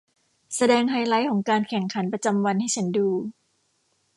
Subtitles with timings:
[0.55, 3.09] แสดงไฮไลท์ของการแข่งขันประจำวันให้ฉันดู